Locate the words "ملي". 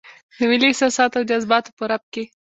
0.49-0.67